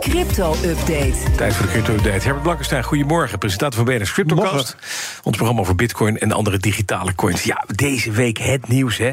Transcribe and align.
Crypto-update. 0.00 1.14
Tijd 1.36 1.54
voor 1.54 1.66
de 1.66 1.72
crypto-update. 1.72 2.22
Herbert 2.22 2.42
Blankenstein, 2.42 2.84
goedemorgen. 2.84 3.38
Presentator 3.38 3.84
van 3.84 3.94
BNS 3.94 4.12
CryptoCast. 4.12 4.76
Ons 5.22 5.36
programma 5.36 5.60
over 5.60 5.74
bitcoin 5.74 6.18
en 6.18 6.32
andere 6.32 6.58
digitale 6.58 7.14
coins. 7.14 7.42
Ja, 7.42 7.64
deze 7.74 8.10
week 8.10 8.38
het 8.38 8.68
nieuws, 8.68 8.98
hè. 8.98 9.12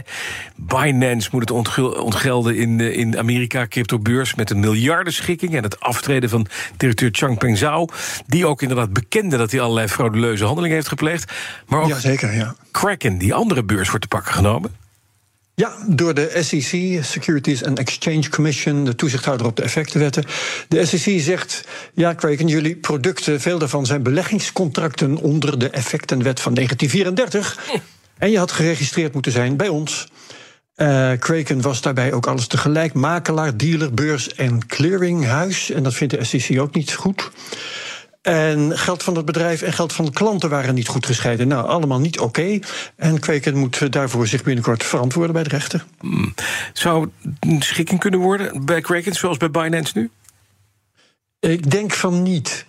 Binance 0.55 1.29
moet 1.31 1.49
het 1.49 1.51
ontgelden 1.97 2.55
in, 2.55 2.79
eh, 2.79 2.97
in 2.97 3.17
Amerika, 3.17 3.67
cryptobeurs... 3.67 4.35
met 4.35 4.49
een 4.49 4.59
miljardenschikking 4.59 5.55
en 5.55 5.63
het 5.63 5.79
aftreden 5.79 6.29
van 6.29 6.47
directeur 6.77 7.09
Changpeng 7.11 7.57
Zhao... 7.57 7.87
die 8.27 8.45
ook 8.45 8.61
inderdaad 8.61 8.93
bekende 8.93 9.37
dat 9.37 9.51
hij 9.51 9.61
allerlei 9.61 9.87
frauduleuze 9.87 10.45
handelingen 10.45 10.75
heeft 10.75 10.87
gepleegd. 10.87 11.31
Maar 11.67 11.81
ook 11.81 11.87
Jazeker, 11.87 12.33
ja. 12.33 12.55
Kraken, 12.71 13.17
die 13.17 13.33
andere 13.33 13.63
beurs, 13.63 13.87
wordt 13.87 14.01
te 14.01 14.15
pakken 14.15 14.33
genomen. 14.33 14.82
Ja, 15.55 15.73
door 15.87 16.13
de 16.13 16.37
SEC, 16.39 17.03
Securities 17.03 17.63
and 17.63 17.79
Exchange 17.79 18.29
Commission, 18.29 18.85
de 18.85 18.95
toezichthouder 18.95 19.47
op 19.47 19.55
de 19.55 19.63
effectenwetten. 19.63 20.23
De 20.67 20.85
SEC 20.85 21.21
zegt: 21.21 21.63
Ja, 21.93 22.13
Kraken, 22.13 22.47
jullie 22.47 22.75
producten, 22.75 23.41
veel 23.41 23.57
daarvan 23.57 23.85
zijn 23.85 24.03
beleggingscontracten 24.03 25.17
onder 25.17 25.59
de 25.59 25.69
effectenwet 25.69 26.39
van 26.39 26.53
1934. 26.53 27.81
En 28.17 28.31
je 28.31 28.37
had 28.37 28.51
geregistreerd 28.51 29.13
moeten 29.13 29.31
zijn 29.31 29.57
bij 29.57 29.67
ons. 29.67 30.07
Uh, 30.77 31.11
Kraken 31.19 31.61
was 31.61 31.81
daarbij 31.81 32.13
ook 32.13 32.27
alles 32.27 32.47
tegelijk: 32.47 32.93
makelaar, 32.93 33.57
dealer, 33.57 33.93
beurs 33.93 34.33
en 34.33 34.67
clearinghuis. 34.67 35.71
En 35.71 35.83
dat 35.83 35.93
vindt 35.93 36.13
de 36.13 36.23
SEC 36.23 36.59
ook 36.59 36.75
niet 36.75 36.93
goed. 36.93 37.31
En 38.23 38.77
geld 38.77 39.03
van 39.03 39.15
het 39.15 39.25
bedrijf 39.25 39.61
en 39.61 39.73
geld 39.73 39.93
van 39.93 40.05
de 40.05 40.11
klanten 40.11 40.49
waren 40.49 40.75
niet 40.75 40.87
goed 40.87 41.05
gescheiden. 41.05 41.47
Nou, 41.47 41.67
allemaal 41.67 41.99
niet 41.99 42.19
oké. 42.19 42.59
En 42.95 43.19
Kweken 43.19 43.57
moet 43.57 43.91
daarvoor 43.91 44.27
zich 44.27 44.43
binnenkort 44.43 44.83
verantwoorden 44.83 45.33
bij 45.33 45.43
de 45.43 45.49
rechter. 45.49 45.85
Hmm. 45.99 46.33
Zou 46.73 47.09
een 47.39 47.61
schikking 47.61 47.99
kunnen 47.99 48.19
worden 48.19 48.65
bij 48.65 48.81
Kraken, 48.81 49.13
zoals 49.13 49.37
bij 49.37 49.51
Binance 49.51 49.91
nu? 49.95 50.09
Ik 51.39 51.71
denk 51.71 51.93
van 51.93 52.23
niet. 52.23 52.65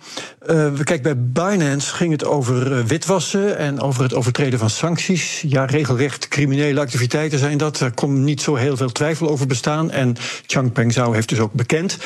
Uh, 0.49 0.79
kijk, 0.83 1.03
bij 1.03 1.17
Binance 1.17 1.95
ging 1.95 2.11
het 2.11 2.25
over 2.25 2.71
uh, 2.71 2.83
witwassen 2.83 3.57
en 3.57 3.81
over 3.81 4.03
het 4.03 4.13
overtreden 4.13 4.59
van 4.59 4.69
sancties. 4.69 5.43
Ja, 5.47 5.65
regelrecht 5.65 6.27
criminele 6.27 6.79
activiteiten 6.79 7.39
zijn 7.39 7.57
dat. 7.57 7.79
Er 7.79 7.91
kon 7.91 8.23
niet 8.23 8.41
zo 8.41 8.55
heel 8.55 8.77
veel 8.77 8.91
twijfel 8.91 9.29
over 9.29 9.47
bestaan. 9.47 9.91
En 9.91 10.15
Changpeng 10.47 10.93
Zhao 10.93 11.11
heeft 11.11 11.29
dus 11.29 11.39
ook 11.39 11.53
bekend. 11.53 11.97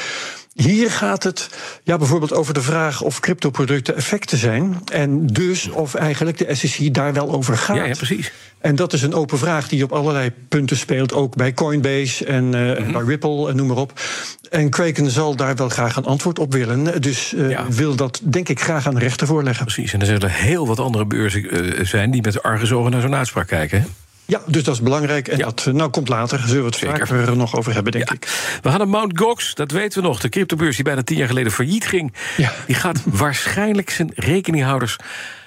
Hier 0.62 0.92
gaat 0.92 1.24
het 1.24 1.50
ja, 1.84 1.98
bijvoorbeeld 1.98 2.34
over 2.34 2.54
de 2.54 2.62
vraag 2.62 3.02
of 3.02 3.20
cryptoproducten 3.20 3.96
effecten 3.96 4.38
zijn. 4.38 4.82
En 4.92 5.28
dus 5.28 5.70
of 5.70 5.96
eigenlijk 5.96 6.38
de 6.38 6.56
SEC 6.56 6.94
daar 6.94 7.14
wel 7.14 7.32
over 7.32 7.58
gaat. 7.58 7.76
Ja, 7.76 7.84
ja 7.84 7.96
precies. 7.96 8.32
En 8.60 8.76
dat 8.76 8.94
is 8.94 9.02
een 9.02 9.14
open 9.14 9.38
vraag 9.38 9.68
die 9.68 9.84
op 9.84 9.92
allerlei 9.92 10.32
punten 10.50 10.78
speelt. 10.78 11.14
Ook 11.14 11.36
bij 11.36 11.54
Coinbase 11.54 12.26
en 12.26 12.46
uh, 12.46 12.92
bij 12.92 13.04
Ripple 13.06 13.50
en 13.50 13.56
noem 13.56 13.68
maar 13.68 13.78
op. 13.78 14.02
En 14.50 14.70
Kraken 14.70 15.10
zal 15.10 15.36
daar 15.36 15.56
wel 15.56 15.70
graag 15.70 15.96
een 15.96 16.06
antwoord 16.06 16.40
op 16.40 16.54
willen. 16.54 17.02
Dus 17.02 17.34
uh, 17.34 17.60
wil 17.70 17.96
dat, 17.96 18.22
denk 18.24 18.50
ik, 18.50 18.62
graag 18.62 18.88
aan 18.88 18.94
de 18.94 19.00
rechter 19.00 19.28
voorleggen. 19.28 19.66
Precies. 19.66 19.94
En 19.94 20.00
er 20.00 20.06
zullen 20.06 20.32
heel 20.32 20.68
wat 20.68 20.80
andere 20.80 21.06
beurzen 21.06 21.66
uh, 21.66 21.86
zijn 21.86 22.12
die 22.12 22.22
met 22.22 22.44
argusogen 22.44 22.92
naar 22.92 23.02
zo'n 23.02 23.16
uitspraak 23.16 23.48
kijken. 23.48 23.86
Ja, 24.30 24.42
dus 24.46 24.64
dat 24.64 24.74
is 24.74 24.82
belangrijk. 24.82 25.28
En 25.28 25.38
ja. 25.38 25.46
dat 25.46 25.66
nou, 25.74 25.90
komt 25.90 26.10
later. 26.10 26.40
Zullen 26.40 26.62
we 26.62 26.66
het 26.66 26.76
Zeker. 26.76 27.08
vaker 27.08 27.38
nog 27.38 27.56
over 27.56 27.74
hebben, 27.74 27.92
denk 27.92 28.10
ja. 28.10 28.16
ik. 28.16 28.60
We 28.62 28.70
hadden 28.70 28.90
Mount 28.90 29.20
Gox, 29.20 29.56
dat 29.56 29.72
weten 29.72 30.02
we 30.02 30.08
nog. 30.08 30.20
De 30.20 30.30
cryptobeurs 30.30 30.76
die 30.76 30.86
bijna 30.86 31.04
tien 31.04 31.18
jaar 31.18 31.28
geleden 31.28 31.52
failliet 31.52 31.86
ging. 31.86 32.14
Ja. 32.38 32.54
Die 32.66 32.76
gaat 32.76 33.02
waarschijnlijk 33.24 33.90
zijn 33.90 34.12
rekeninghouders 34.16 34.96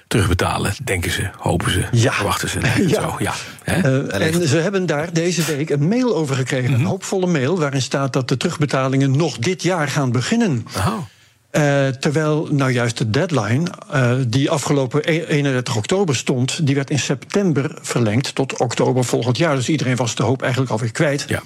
terugbetalen, 0.06 0.74
denken 0.84 1.10
ze, 1.10 1.30
hopen 1.38 1.70
ze, 1.70 1.84
ja. 1.92 2.12
verwachten 2.12 2.48
ze. 2.48 2.58
Ja. 2.86 3.00
Zo, 3.00 3.16
ja. 3.18 3.34
Uh, 3.66 4.14
en 4.14 4.48
ze 4.48 4.56
hebben 4.56 4.86
daar 4.86 5.12
deze 5.12 5.44
week 5.44 5.70
een 5.70 5.88
mail 5.88 6.16
over 6.16 6.36
gekregen. 6.36 6.68
Mm 6.68 6.74
-hmm. 6.74 6.84
Een 6.84 6.90
hoopvolle 6.90 7.26
mail 7.26 7.58
waarin 7.58 7.82
staat 7.82 8.12
dat 8.12 8.28
de 8.28 8.36
terugbetalingen 8.36 9.16
nog 9.16 9.38
dit 9.38 9.62
jaar 9.62 9.88
gaan 9.88 10.12
beginnen. 10.12 10.66
Oh. 10.76 10.98
Uh, 11.52 11.88
terwijl 11.88 12.48
nou 12.50 12.70
juist 12.70 12.98
de 12.98 13.10
deadline, 13.10 13.70
uh, 13.94 14.12
die 14.26 14.50
afgelopen 14.50 15.04
31 15.04 15.76
oktober 15.76 16.16
stond, 16.16 16.66
die 16.66 16.74
werd 16.74 16.90
in 16.90 16.98
september 16.98 17.78
verlengd 17.80 18.34
tot 18.34 18.56
oktober 18.56 19.04
volgend 19.04 19.36
jaar. 19.36 19.56
Dus 19.56 19.68
iedereen 19.68 19.96
was 19.96 20.14
de 20.14 20.22
hoop 20.22 20.42
eigenlijk 20.42 20.72
alweer 20.72 20.92
kwijt. 20.92 21.24
Ja. 21.28 21.42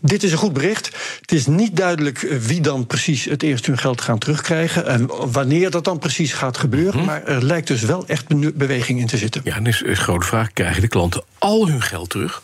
Dit 0.00 0.22
is 0.22 0.32
een 0.32 0.38
goed 0.38 0.52
bericht. 0.52 0.90
Het 1.20 1.32
is 1.32 1.46
niet 1.46 1.76
duidelijk 1.76 2.18
wie 2.20 2.60
dan 2.60 2.86
precies 2.86 3.24
het 3.24 3.42
eerst 3.42 3.66
hun 3.66 3.78
geld 3.78 4.00
gaan 4.00 4.18
terugkrijgen. 4.18 4.86
En 4.86 5.30
wanneer 5.32 5.70
dat 5.70 5.84
dan 5.84 5.98
precies 5.98 6.32
gaat 6.32 6.58
gebeuren. 6.58 7.00
Mhm. 7.00 7.00
Mm. 7.00 7.06
Maar 7.06 7.24
er 7.24 7.44
lijkt 7.44 7.66
dus 7.66 7.82
wel 7.82 8.06
echt 8.06 8.56
beweging 8.56 9.00
in 9.00 9.06
te 9.06 9.16
zitten. 9.16 9.40
Ja, 9.44 9.56
en 9.56 9.66
is 9.66 9.82
een 9.84 9.96
grote 9.96 10.26
vraag: 10.26 10.52
krijgen 10.52 10.80
de 10.80 10.88
klanten 10.88 11.22
al 11.38 11.68
hun 11.68 11.82
geld 11.82 12.10
terug? 12.10 12.42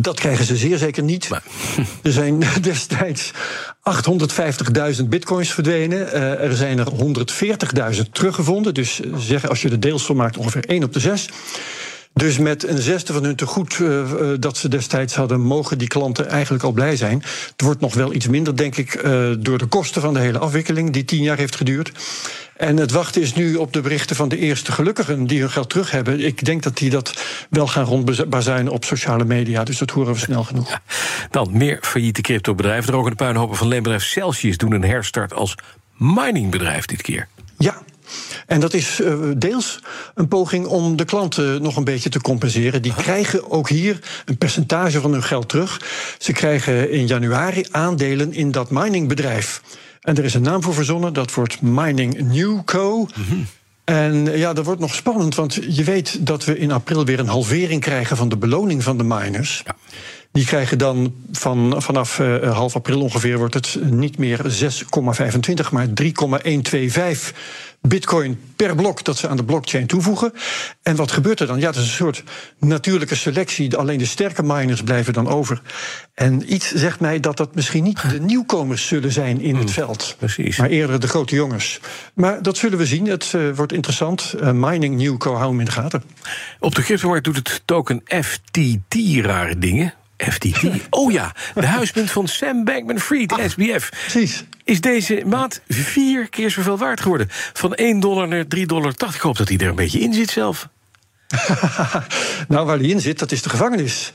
Dat 0.00 0.20
krijgen 0.20 0.44
ze 0.44 0.56
zeer 0.56 0.78
zeker 0.78 1.02
niet. 1.02 1.28
Maar. 1.28 1.42
Er 2.02 2.12
zijn 2.12 2.42
destijds 2.60 3.32
850.000 4.98 5.04
bitcoins 5.08 5.52
verdwenen. 5.52 5.98
Uh, 5.98 6.40
er 6.40 6.56
zijn 6.56 6.78
er 6.78 6.86
140.000 7.94 8.00
teruggevonden. 8.12 8.74
Dus 8.74 9.00
zeg, 9.16 9.48
als 9.48 9.62
je 9.62 9.68
de 9.68 9.78
deels 9.78 10.04
van 10.04 10.16
maakt, 10.16 10.36
ongeveer 10.36 10.64
1 10.64 10.84
op 10.84 10.92
de 10.92 11.00
6. 11.00 11.28
Dus 12.14 12.38
met 12.38 12.68
een 12.68 12.78
zesde 12.78 13.12
van 13.12 13.24
hun 13.24 13.36
tegoed 13.36 13.78
uh, 13.78 14.04
dat 14.40 14.56
ze 14.56 14.68
destijds 14.68 15.14
hadden, 15.14 15.40
mogen 15.40 15.78
die 15.78 15.88
klanten 15.88 16.28
eigenlijk 16.28 16.64
al 16.64 16.72
blij 16.72 16.96
zijn. 16.96 17.22
Het 17.50 17.60
wordt 17.60 17.80
nog 17.80 17.94
wel 17.94 18.14
iets 18.14 18.28
minder, 18.28 18.56
denk 18.56 18.76
ik, 18.76 18.94
uh, 18.94 19.30
door 19.38 19.58
de 19.58 19.66
kosten 19.66 20.02
van 20.02 20.14
de 20.14 20.20
hele 20.20 20.38
afwikkeling, 20.38 20.90
die 20.90 21.04
tien 21.04 21.22
jaar 21.22 21.36
heeft 21.36 21.56
geduurd. 21.56 21.92
En 22.56 22.76
het 22.76 22.90
wachten 22.90 23.22
is 23.22 23.34
nu 23.34 23.56
op 23.56 23.72
de 23.72 23.80
berichten 23.80 24.16
van 24.16 24.28
de 24.28 24.38
eerste 24.38 24.72
gelukkigen 24.72 25.26
die 25.26 25.40
hun 25.40 25.50
geld 25.50 25.70
terug 25.70 25.90
hebben. 25.90 26.24
Ik 26.24 26.44
denk 26.44 26.62
dat 26.62 26.76
die 26.76 26.90
dat 26.90 27.22
wel 27.50 27.66
gaan 27.66 27.84
rondbazuinen 27.84 28.72
op 28.72 28.84
sociale 28.84 29.24
media. 29.24 29.64
Dus 29.64 29.78
dat 29.78 29.90
horen 29.90 30.12
we 30.12 30.18
snel 30.18 30.44
genoeg. 30.44 30.68
Ja. 30.68 30.82
Dan 31.30 31.48
meer 31.52 31.78
failliete 31.80 32.20
cryptobedrijven. 32.20 32.94
Een 32.94 33.16
puinhopen 33.16 33.56
van 33.56 33.68
leenbedrijf 33.68 34.04
Celsius 34.04 34.56
doen 34.56 34.72
een 34.72 34.84
herstart 34.84 35.32
als 35.32 35.54
miningbedrijf 35.96 36.86
dit 36.86 37.02
keer. 37.02 37.28
Ja, 37.58 37.82
en 38.46 38.60
dat 38.60 38.74
is 38.74 39.00
uh, 39.00 39.14
deels 39.36 39.80
een 40.14 40.28
poging 40.28 40.66
om 40.66 40.96
de 40.96 41.04
klanten 41.04 41.62
nog 41.62 41.76
een 41.76 41.84
beetje 41.84 42.08
te 42.08 42.20
compenseren. 42.20 42.82
Die 42.82 42.94
krijgen 42.94 43.50
ook 43.50 43.68
hier 43.68 43.98
een 44.24 44.38
percentage 44.38 45.00
van 45.00 45.12
hun 45.12 45.22
geld 45.22 45.48
terug. 45.48 45.80
Ze 46.18 46.32
krijgen 46.32 46.90
in 46.90 47.06
januari 47.06 47.66
aandelen 47.70 48.32
in 48.32 48.50
dat 48.50 48.70
miningbedrijf. 48.70 49.62
En 50.00 50.16
er 50.16 50.24
is 50.24 50.34
een 50.34 50.42
naam 50.42 50.62
voor 50.62 50.74
verzonnen, 50.74 51.12
dat 51.12 51.34
wordt 51.34 51.62
Mining 51.62 52.20
Newco. 52.20 53.00
Mhm. 53.00 53.20
Mm 53.20 53.26
-hmm. 53.28 53.46
En 53.84 54.38
ja, 54.38 54.52
dat 54.52 54.64
wordt 54.64 54.80
nog 54.80 54.94
spannend, 54.94 55.34
want 55.34 55.58
je 55.68 55.84
weet 55.84 56.26
dat 56.26 56.44
we 56.44 56.58
in 56.58 56.72
april 56.72 57.04
weer 57.04 57.18
een 57.18 57.28
halvering 57.28 57.80
krijgen 57.80 58.16
van 58.16 58.28
de 58.28 58.36
beloning 58.36 58.82
van 58.82 58.98
de 58.98 59.04
miners. 59.04 59.62
Ja. 59.64 59.76
Die 60.34 60.44
krijgen 60.44 60.78
dan 60.78 61.14
van, 61.32 61.82
vanaf 61.82 62.18
uh, 62.18 62.52
half 62.52 62.74
april 62.74 63.00
ongeveer 63.00 63.38
wordt 63.38 63.54
het 63.54 63.78
niet 63.82 64.18
meer 64.18 64.38
6,25, 64.38 65.70
maar 65.70 65.92
3,125 65.92 67.34
bitcoin 67.80 68.40
per 68.56 68.74
blok 68.74 69.04
dat 69.04 69.16
ze 69.16 69.28
aan 69.28 69.36
de 69.36 69.44
blockchain 69.44 69.86
toevoegen. 69.86 70.32
En 70.82 70.96
wat 70.96 71.12
gebeurt 71.12 71.40
er 71.40 71.46
dan? 71.46 71.58
Ja, 71.58 71.66
dat 71.66 71.76
is 71.82 71.88
een 71.88 71.94
soort 71.94 72.22
natuurlijke 72.58 73.14
selectie. 73.14 73.76
Alleen 73.76 73.98
de 73.98 74.06
sterke 74.06 74.42
miners 74.42 74.82
blijven 74.82 75.12
dan 75.12 75.28
over. 75.28 75.62
En 76.14 76.54
iets 76.54 76.72
zegt 76.72 77.00
mij 77.00 77.20
dat 77.20 77.36
dat 77.36 77.54
misschien 77.54 77.82
niet 77.82 78.10
de 78.10 78.20
nieuwkomers 78.20 78.86
zullen 78.86 79.12
zijn 79.12 79.40
in 79.40 79.56
het 79.56 79.70
veld. 79.70 80.16
Precies. 80.18 80.56
Maar 80.56 80.68
eerder 80.68 81.00
de 81.00 81.08
grote 81.08 81.34
jongens. 81.34 81.80
Maar 82.14 82.42
dat 82.42 82.56
zullen 82.56 82.78
we 82.78 82.86
zien. 82.86 83.06
Het 83.06 83.32
uh, 83.36 83.54
wordt 83.54 83.72
interessant. 83.72 84.34
Uh, 84.40 84.50
mining 84.50 84.96
Newco, 84.96 85.34
hou 85.34 85.50
hem 85.50 85.58
in 85.58 85.64
de 85.64 85.70
gaten. 85.70 86.02
Op 86.60 86.74
de 86.74 86.82
cryptomarkt 86.82 87.24
doet 87.24 87.36
het 87.36 87.62
token 87.64 88.02
FTT 88.04 88.94
rare 89.22 89.58
dingen. 89.58 89.94
FTT. 90.16 90.62
Oh 90.90 91.12
ja, 91.12 91.34
de 91.54 91.66
huismunt 91.66 92.10
van 92.10 92.28
Sam 92.28 92.64
Bankman-Fried, 92.64 93.32
Ah, 93.32 93.48
SBF. 93.48 93.88
Precies. 93.88 94.44
Is 94.64 94.80
deze 94.80 95.22
maand 95.26 95.60
vier 95.68 96.28
keer 96.28 96.50
zoveel 96.50 96.78
waard 96.78 97.00
geworden. 97.00 97.26
Van 97.52 97.74
1 97.74 98.00
dollar 98.00 98.28
naar 98.28 98.44
3,80 98.56 98.66
dollar. 98.66 98.92
Ik 99.14 99.20
hoop 99.20 99.36
dat 99.36 99.48
hij 99.48 99.58
er 99.58 99.68
een 99.68 99.74
beetje 99.74 100.00
in 100.00 100.14
zit 100.14 100.30
zelf. 100.30 100.68
nou, 102.48 102.66
waar 102.66 102.78
hij 102.78 102.88
in 102.88 103.00
zit, 103.00 103.18
dat 103.18 103.32
is 103.32 103.42
de 103.42 103.48
gevangenis. 103.48 104.12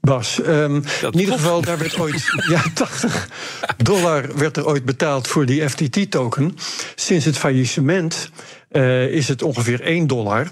Bas. 0.00 0.38
Um, 0.38 0.84
in 1.12 1.18
ieder 1.18 1.34
geval, 1.34 1.60
daar 1.60 1.78
werd 1.78 1.98
ooit 1.98 2.24
ja, 2.48 2.62
80 2.74 3.28
dollar 3.76 4.38
werd 4.38 4.56
er 4.56 4.66
ooit 4.66 4.84
betaald 4.84 5.28
voor 5.28 5.46
die 5.46 5.68
FTT-token. 5.68 6.56
Sinds 6.94 7.24
het 7.24 7.38
faillissement 7.38 8.30
uh, 8.72 9.06
is 9.06 9.28
het 9.28 9.42
ongeveer 9.42 9.80
1 9.80 10.06
dollar. 10.06 10.48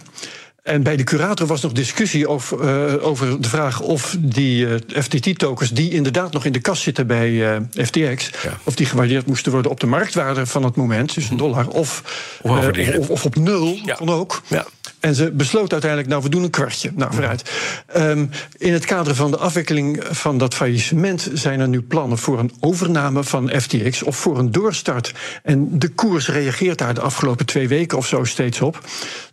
En 0.63 0.83
bij 0.83 0.97
de 0.97 1.05
curator 1.05 1.47
was 1.47 1.61
nog 1.61 1.73
discussie 1.73 2.29
over, 2.29 2.89
uh, 2.95 3.07
over 3.07 3.41
de 3.41 3.49
vraag 3.49 3.81
of 3.81 4.17
die 4.19 4.67
uh, 4.67 4.75
FTT-tokens, 5.03 5.71
die 5.71 5.91
inderdaad 5.91 6.33
nog 6.33 6.45
in 6.45 6.53
de 6.53 6.61
kas 6.61 6.83
zitten 6.83 7.07
bij 7.07 7.31
uh, 7.31 7.57
FTX, 7.85 8.31
Ja. 8.43 8.59
of 8.65 8.75
die 8.75 8.87
gewaardeerd 8.87 9.27
moesten 9.27 9.53
worden 9.53 9.71
op 9.71 9.81
de 9.81 9.87
marktwaarde 9.87 10.47
van 10.47 10.65
het 10.65 10.77
moment, 10.77 11.15
dus 11.15 11.31
een 11.31 11.37
dollar, 11.37 11.69
of, 11.69 12.03
Of 12.43 12.69
of, 12.99 13.11
of 13.11 13.25
op 13.25 13.37
nul, 13.37 13.79
Ja. 13.85 13.95
kon 13.95 14.09
ook. 14.09 14.43
Ja. 14.47 14.67
En 15.01 15.15
ze 15.15 15.31
besloot 15.31 15.73
uiteindelijk, 15.73 16.11
nou, 16.11 16.23
we 16.23 16.29
doen 16.29 16.43
een 16.43 16.51
kwartje. 16.51 16.91
Nou, 16.95 17.13
vooruit. 17.15 17.51
Um, 17.97 18.31
in 18.57 18.73
het 18.73 18.85
kader 18.85 19.15
van 19.15 19.31
de 19.31 19.37
afwikkeling 19.37 20.05
van 20.11 20.39
dat 20.39 20.55
faillissement 20.55 21.31
zijn 21.33 21.61
er 21.61 21.69
nu 21.69 21.83
plannen 21.83 22.19
voor 22.19 22.39
een 22.39 22.53
overname 22.61 23.25
van 23.25 23.51
FTX 23.61 24.03
of 24.03 24.17
voor 24.17 24.39
een 24.39 24.51
doorstart. 24.53 25.13
En 25.43 25.79
de 25.79 25.89
koers 25.89 26.29
reageert 26.29 26.79
daar 26.79 26.95
de 26.95 27.01
afgelopen 27.01 27.47
twee 27.47 27.69
weken 27.69 27.99
of 27.99 28.07
zo 28.07 28.25
steeds 28.25 28.61
op. 28.61 28.85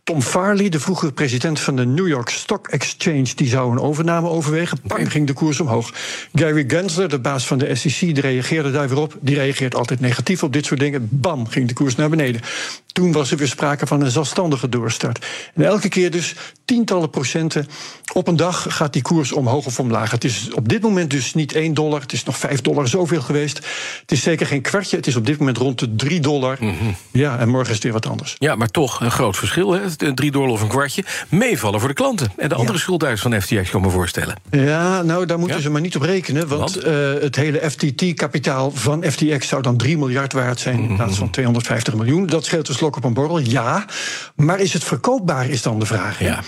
Tom 0.07 0.21
Farley, 0.21 0.69
de 0.69 0.80
vroegere 0.80 1.12
president 1.12 1.59
van 1.59 1.75
de 1.75 1.86
New 1.86 2.07
York 2.07 2.30
Stock 2.30 2.68
Exchange, 2.68 3.36
die 3.36 3.48
zou 3.48 3.71
een 3.71 3.80
overname 3.80 4.30
overwegen. 4.30 4.77
Pam, 4.81 5.07
ging 5.07 5.27
de 5.27 5.33
koers 5.33 5.59
omhoog. 5.59 5.94
Gary 6.33 6.63
Gensler, 6.68 7.09
de 7.09 7.19
baas 7.19 7.48
van 7.48 7.57
de 7.57 7.75
SEC, 7.75 8.00
die 8.00 8.21
reageerde 8.21 8.71
daar 8.71 8.89
weer 8.89 8.98
op. 8.98 9.18
Die 9.19 9.36
reageert 9.36 9.75
altijd 9.75 10.00
negatief 10.00 10.44
op 10.44 10.54
dit 10.54 10.65
soort 10.65 10.80
dingen. 10.80 11.07
Bam, 11.12 11.48
ging 11.48 11.68
de 11.68 11.74
koers 11.74 11.95
naar 11.95 12.09
beneden. 12.09 12.42
Toen 12.88 13.12
was 13.12 13.31
er 13.31 13.38
weer 13.38 13.48
sprake 13.48 13.88
van 13.88 14.01
een 14.01 14.12
zelfstandige 14.12 14.69
doorstart. 14.69 15.25
En 15.54 15.63
elke 15.63 15.89
keer 15.89 16.12
dus 16.12 16.36
tientallen 16.65 17.10
procenten 17.10 17.68
op 18.17 18.27
een 18.27 18.35
dag 18.35 18.65
gaat 18.69 18.93
die 18.93 19.01
koers 19.01 19.31
omhoog 19.31 19.65
of 19.65 19.79
omlaag. 19.79 20.11
Het 20.11 20.23
is 20.23 20.49
op 20.53 20.69
dit 20.69 20.81
moment 20.81 21.09
dus 21.09 21.33
niet 21.33 21.53
1 21.53 21.73
dollar, 21.73 22.01
het 22.01 22.13
is 22.13 22.23
nog 22.23 22.37
5 22.37 22.61
dollar 22.61 22.87
zoveel 22.87 23.21
geweest. 23.21 23.57
Het 24.01 24.11
is 24.11 24.21
zeker 24.21 24.45
geen 24.45 24.61
kwartje, 24.61 24.95
het 24.97 25.07
is 25.07 25.15
op 25.15 25.25
dit 25.25 25.39
moment 25.39 25.57
rond 25.57 25.79
de 25.79 25.95
3 25.95 26.19
dollar. 26.19 26.57
Mm 26.59 26.75
-hmm. 26.79 26.95
Ja, 27.11 27.39
en 27.39 27.49
morgen 27.49 27.67
is 27.67 27.75
het 27.75 27.83
weer 27.83 27.93
wat 27.93 28.07
anders. 28.07 28.35
Ja, 28.37 28.55
maar 28.55 28.67
toch 28.67 29.01
een 29.01 29.11
groot 29.11 29.37
verschil, 29.37 29.71
hè? 29.71 30.13
3 30.13 30.31
dollar 30.31 30.49
of 30.49 30.61
een 30.61 30.67
kwartje. 30.67 31.03
Meevallen 31.29 31.79
voor 31.79 31.89
de 31.89 31.95
klanten. 31.95 32.31
En 32.37 32.49
de 32.49 32.55
andere 32.55 32.77
ja. 32.77 32.83
schuldeisers 32.83 33.21
van 33.21 33.41
FTX, 33.41 33.69
kan 33.69 33.81
me 33.81 33.89
voorstellen. 33.89 34.35
Ja, 34.51 35.01
nou, 35.01 35.25
daar 35.25 35.39
moeten 35.39 35.57
ja? 35.57 35.63
ze 35.63 35.69
maar 35.69 35.81
niet 35.81 35.95
op 35.95 36.01
rekenen. 36.01 36.47
Want, 36.47 36.73
want? 36.73 36.87
Uh, 36.87 37.21
het 37.21 37.35
hele 37.35 37.69
FTT-kapitaal 37.69 38.71
van 38.71 39.03
FTX 39.03 39.47
zou 39.47 39.61
dan 39.61 39.77
3 39.77 39.97
miljard 39.97 40.33
waard 40.33 40.59
zijn... 40.59 40.79
In 40.79 40.95
plaats 40.95 41.17
van 41.17 41.29
250 41.29 41.95
miljoen. 41.95 42.27
Dat 42.27 42.45
scheelt 42.45 42.65
dus 42.65 42.77
slok 42.77 42.95
op 42.95 43.03
een 43.03 43.13
borrel, 43.13 43.39
ja. 43.39 43.85
Maar 44.35 44.59
is 44.59 44.73
het 44.73 44.83
verkoopbaar, 44.83 45.49
is 45.49 45.61
dan 45.61 45.79
de 45.79 45.85
vraag. 45.85 46.19
Ja. 46.19 46.43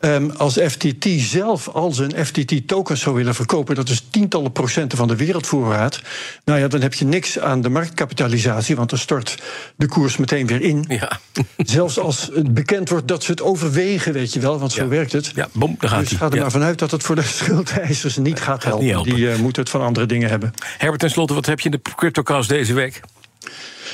Um, 0.00 0.30
als 0.30 0.58
FTT 0.58 1.04
zelf 1.20 1.68
al 1.68 1.92
zijn 1.92 2.26
FTT-tokens 2.26 3.00
zou 3.00 3.14
willen 3.14 3.34
verkopen... 3.34 3.74
dat 3.74 3.88
is 3.88 4.06
tientallen 4.10 4.52
procenten 4.52 4.98
van 4.98 5.08
de 5.08 5.16
wereldvoorraad... 5.16 6.02
nou 6.44 6.60
ja, 6.60 6.68
dan 6.68 6.80
heb 6.80 6.94
je 6.94 7.04
niks 7.04 7.38
aan 7.38 7.60
de 7.60 7.68
marktkapitalisatie... 7.68 8.76
want 8.76 8.90
dan 8.90 8.98
stort 8.98 9.42
de 9.76 9.86
koers 9.86 10.16
meteen 10.16 10.46
weer 10.46 10.60
in. 10.60 10.84
Ja. 10.88 11.20
Zelfs 11.56 11.98
als 11.98 12.30
het 12.34 12.54
bekend 12.54 12.88
wordt 12.88 13.08
dat 13.08 13.22
ze 13.24 13.30
het 13.30 13.42
overwegen, 13.42 14.12
weet 14.12 14.32
je 14.32 14.40
wel... 14.40 14.58
want 14.58 14.72
zo 14.72 14.82
ja. 14.82 14.88
werkt 14.88 15.12
het. 15.12 15.32
Ja, 15.34 15.48
bom, 15.52 15.76
daar 15.78 15.90
gaat 15.90 16.08
dus 16.08 16.18
ga 16.18 16.26
er 16.26 16.34
ja. 16.34 16.40
maar 16.40 16.50
vanuit 16.50 16.78
dat 16.78 16.90
het 16.90 17.02
voor 17.02 17.14
de 17.14 17.22
schuldeisers 17.38 18.16
niet 18.16 18.40
gaat 18.40 18.64
helpen. 18.64 18.84
Niet 18.84 18.92
helpen. 18.92 19.14
Die 19.14 19.24
uh, 19.24 19.36
moeten 19.36 19.62
het 19.62 19.70
van 19.70 19.80
andere 19.80 20.06
dingen 20.06 20.28
hebben. 20.28 20.52
Herbert, 20.78 21.00
tenslotte, 21.00 21.34
wat 21.34 21.46
heb 21.46 21.60
je 21.60 21.70
in 21.70 21.80
de 21.82 21.90
CryptoCast 21.96 22.48
deze 22.48 22.74
week? 22.74 23.00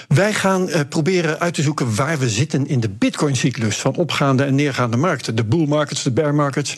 Wij 0.08 0.32
gaan 0.32 0.69
uh, 0.69 0.81
proberen 0.88 1.38
uit 1.41 1.55
te 1.55 1.62
zoeken 1.62 1.94
waar 1.94 2.19
we 2.19 2.29
zitten 2.29 2.67
in 2.67 2.81
de 2.81 2.88
Bitcoin-cyclus 2.88 3.76
van 3.76 3.97
opgaande 3.97 4.44
en 4.44 4.55
neergaande 4.55 4.97
markten. 4.97 5.35
De 5.35 5.44
bull 5.44 5.67
markets, 5.67 6.02
de 6.02 6.11
bear 6.11 6.35
markets. 6.35 6.76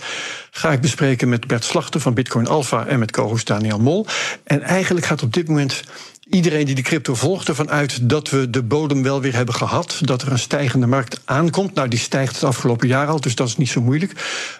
Ga 0.50 0.72
ik 0.72 0.80
bespreken 0.80 1.28
met 1.28 1.46
Bert 1.46 1.64
Slachter 1.64 2.00
van 2.00 2.14
Bitcoin 2.14 2.46
Alpha 2.46 2.86
en 2.86 2.98
met 2.98 3.10
co-host 3.10 3.46
Daniel 3.46 3.78
Mol. 3.78 4.06
En 4.44 4.62
eigenlijk 4.62 5.06
gaat 5.06 5.22
op 5.22 5.32
dit 5.32 5.48
moment 5.48 5.82
iedereen 6.28 6.66
die 6.66 6.74
de 6.74 6.82
crypto 6.82 7.14
volgt 7.14 7.48
ervan 7.48 7.70
uit 7.70 8.08
dat 8.08 8.30
we 8.30 8.50
de 8.50 8.62
bodem 8.62 9.02
wel 9.02 9.20
weer 9.20 9.34
hebben 9.34 9.54
gehad. 9.54 9.98
Dat 10.00 10.22
er 10.22 10.32
een 10.32 10.38
stijgende 10.38 10.86
markt 10.86 11.20
aankomt. 11.24 11.74
Nou, 11.74 11.88
die 11.88 11.98
stijgt 11.98 12.34
het 12.34 12.44
afgelopen 12.44 12.88
jaar 12.88 13.06
al, 13.06 13.20
dus 13.20 13.34
dat 13.34 13.48
is 13.48 13.56
niet 13.56 13.68
zo 13.68 13.80
moeilijk. 13.80 14.12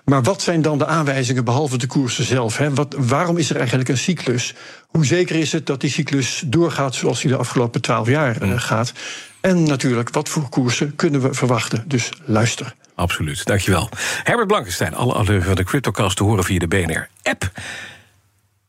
Maar 0.04 0.22
wat 0.22 0.42
zijn 0.42 0.62
dan 0.62 0.78
de 0.78 0.86
aanwijzingen 0.86 1.44
behalve 1.44 1.78
de 1.78 1.86
koersen 1.86 2.24
zelf? 2.24 2.56
Hè? 2.56 2.74
Wat, 2.74 2.94
waarom 2.98 3.38
is 3.38 3.50
er 3.50 3.56
eigenlijk 3.56 3.88
een 3.88 3.98
cyclus? 3.98 4.54
Hoe 4.86 5.06
zeker 5.06 5.36
is 5.36 5.52
het 5.52 5.66
dat 5.66 5.80
die 5.80 5.90
cyclus 5.90 6.42
doorgaat 6.46 6.94
zoals 6.94 7.20
die 7.20 7.30
de 7.30 7.36
afgelopen 7.36 7.80
twaalf 7.80 8.08
jaar 8.08 8.42
uh, 8.42 8.60
gaat? 8.60 8.92
En 9.40 9.62
natuurlijk, 9.62 10.10
wat 10.10 10.28
voor 10.28 10.48
koersen 10.48 10.96
kunnen 10.96 11.20
we 11.20 11.34
verwachten? 11.34 11.84
Dus 11.86 12.10
luister. 12.24 12.74
Absoluut, 12.94 13.44
dankjewel. 13.44 13.88
Herbert 14.22 14.48
Blankenstein, 14.48 14.94
alle 14.94 15.12
afleveringen 15.12 15.46
van 15.46 15.56
de 15.56 15.64
CryptoCast 15.64 16.16
te 16.16 16.22
horen 16.22 16.44
via 16.44 16.58
de 16.58 16.68
BNR-app. 16.68 17.50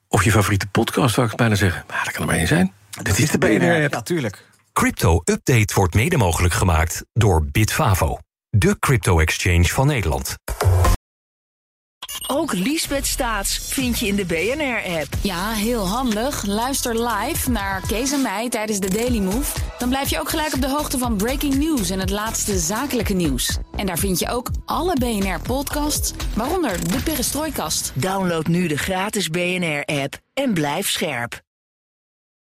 Of 0.08 0.24
je 0.24 0.32
favoriete 0.32 0.68
podcast, 0.68 1.16
zou 1.16 1.28
ik 1.28 1.36
bijna 1.36 1.56
zeggen. 1.56 1.84
Maar 1.88 2.02
dat 2.04 2.14
kan 2.14 2.22
er 2.22 2.28
maar 2.28 2.38
één 2.38 2.48
zijn. 2.48 2.74
Dit 3.02 3.20
is 3.20 3.32
de 3.32 3.38
BNR-app. 3.38 3.94
Ja, 3.94 4.02
tuurlijk. 4.02 4.46
Crypto 4.74 5.22
Update 5.24 5.74
wordt 5.74 5.94
mede 5.94 6.18
mogelijk 6.18 6.54
gemaakt 6.54 7.04
door 7.14 7.46
Bitfavo, 7.52 8.18
de 8.50 8.80
crypto-exchange 8.80 9.66
van 9.66 9.88
Nederland. 9.88 10.36
Ook 12.28 12.54
Liesbeth 12.54 13.06
Staats 13.06 13.58
vind 13.58 14.00
je 14.00 14.08
in 14.08 14.16
de 14.16 14.26
BNR-app. 14.26 15.08
Ja, 15.22 15.52
heel 15.52 15.88
handig. 15.88 16.46
Luister 16.46 17.08
live 17.08 17.52
naar 17.52 17.82
Kees 17.88 18.12
en 18.12 18.22
mij 18.22 18.50
tijdens 18.50 18.80
de 18.80 18.90
Daily 18.90 19.20
Move. 19.20 19.60
Dan 19.78 19.90
blijf 19.90 20.10
je 20.10 20.20
ook 20.20 20.30
gelijk 20.30 20.54
op 20.54 20.62
de 20.62 20.70
hoogte 20.70 20.98
van 20.98 21.18
breaking 21.18 21.56
news 21.56 21.90
en 21.90 22.00
het 22.00 22.10
laatste 22.10 22.58
zakelijke 22.58 23.14
nieuws. 23.14 23.58
En 23.76 23.86
daar 23.86 23.98
vind 23.98 24.20
je 24.20 24.30
ook 24.30 24.50
alle 24.66 24.94
BNR-podcasts, 24.94 26.14
waaronder 26.36 26.92
de 26.92 27.02
Perestrooikast. 27.04 27.92
Download 27.96 28.48
nu 28.48 28.68
de 28.68 28.78
gratis 28.78 29.30
BNR-app 29.30 30.18
en 30.34 30.54
blijf 30.54 30.90
scherp. 30.90 31.42